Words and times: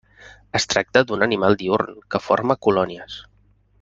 Es 0.59 0.65
tracta 0.73 1.03
d'un 1.11 1.25
animal 1.25 1.57
diürn 1.59 1.93
que 2.15 2.23
forma 2.31 2.59
colònies. 2.69 3.19